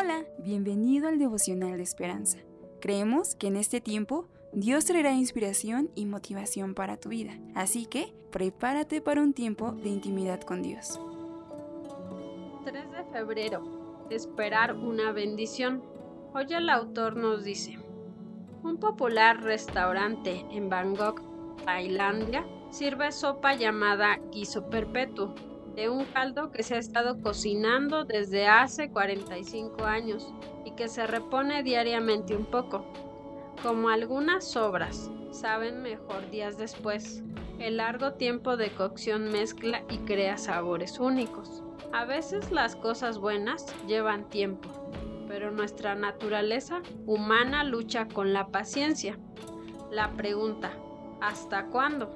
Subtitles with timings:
[0.00, 2.38] Hola, bienvenido al devocional de esperanza.
[2.80, 8.14] Creemos que en este tiempo Dios traerá inspiración y motivación para tu vida, así que
[8.30, 11.00] prepárate para un tiempo de intimidad con Dios.
[12.64, 14.06] 3 de febrero.
[14.08, 15.82] Esperar una bendición.
[16.32, 17.76] Hoy el autor nos dice,
[18.62, 21.20] un popular restaurante en Bangkok,
[21.64, 25.34] Tailandia, sirve sopa llamada guiso perpetuo,
[25.78, 30.34] de un caldo que se ha estado cocinando desde hace 45 años
[30.64, 32.84] y que se repone diariamente un poco.
[33.62, 37.22] Como algunas sobras, saben mejor días después.
[37.60, 41.62] El largo tiempo de cocción mezcla y crea sabores únicos.
[41.92, 44.68] A veces las cosas buenas llevan tiempo,
[45.28, 49.16] pero nuestra naturaleza humana lucha con la paciencia.
[49.92, 50.72] La pregunta,
[51.20, 52.10] ¿hasta cuándo?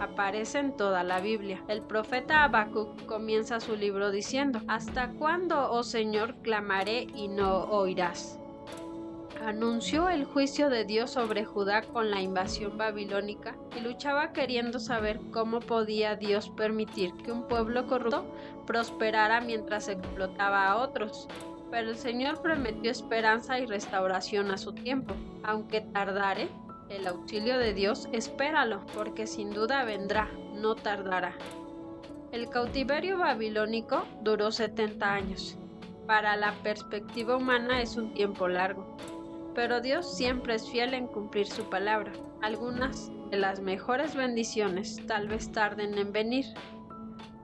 [0.00, 1.62] aparece en toda la Biblia.
[1.68, 8.38] El profeta Habacuc comienza su libro diciendo, ¿Hasta cuándo, oh Señor, clamaré y no oirás?
[9.44, 15.20] anunció el juicio de Dios sobre Judá con la invasión babilónica y luchaba queriendo saber
[15.32, 18.26] cómo podía Dios permitir que un pueblo corrupto
[18.66, 21.28] prosperara mientras explotaba a otros.
[21.70, 25.14] Pero el Señor prometió esperanza y restauración a su tiempo.
[25.42, 26.48] Aunque tardare,
[26.90, 31.34] el auxilio de Dios, espéralo, porque sin duda vendrá, no tardará.
[32.32, 35.56] El cautiverio babilónico duró 70 años.
[36.06, 38.96] Para la perspectiva humana es un tiempo largo,
[39.54, 42.12] pero Dios siempre es fiel en cumplir su palabra.
[42.42, 46.46] Algunas de las mejores bendiciones tal vez tarden en venir,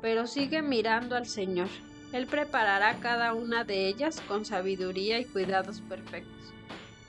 [0.00, 1.68] pero sigue mirando al Señor.
[2.12, 6.54] Él preparará cada una de ellas con sabiduría y cuidados perfectos.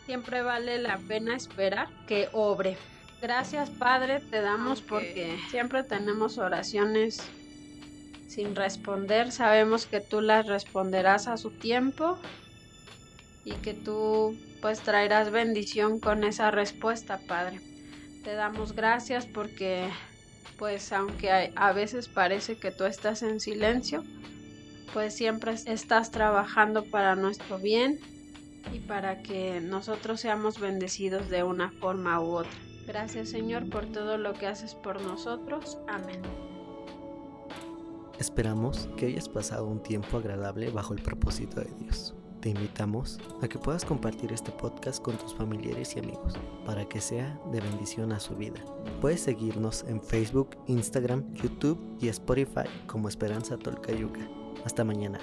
[0.05, 2.77] Siempre vale la pena esperar que obre.
[3.21, 7.21] Gracias Padre, te damos porque siempre tenemos oraciones
[8.27, 9.31] sin responder.
[9.31, 12.19] Sabemos que tú las responderás a su tiempo
[13.43, 17.59] y que tú pues traerás bendición con esa respuesta, Padre.
[18.23, 19.89] Te damos gracias porque
[20.57, 24.03] pues aunque a veces parece que tú estás en silencio,
[24.93, 27.99] pues siempre estás trabajando para nuestro bien
[28.73, 32.51] y para que nosotros seamos bendecidos de una forma u otra.
[32.87, 35.77] Gracias Señor por todo lo que haces por nosotros.
[35.87, 36.21] Amén.
[38.19, 42.15] Esperamos que hayas pasado un tiempo agradable bajo el propósito de Dios
[42.45, 47.01] te invitamos a que puedas compartir este podcast con tus familiares y amigos para que
[47.01, 48.63] sea de bendición a su vida.
[49.01, 54.29] Puedes seguirnos en Facebook, Instagram, YouTube y Spotify como Esperanza Tolcayuca.
[54.63, 55.17] Hasta mañana.